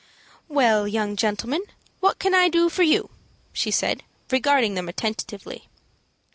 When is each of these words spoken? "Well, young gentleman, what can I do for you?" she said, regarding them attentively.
"Well, 0.47 0.87
young 0.87 1.15
gentleman, 1.15 1.61
what 1.99 2.17
can 2.17 2.33
I 2.33 2.49
do 2.49 2.69
for 2.69 2.81
you?" 2.81 3.11
she 3.53 3.69
said, 3.69 4.01
regarding 4.31 4.73
them 4.73 4.89
attentively. 4.89 5.69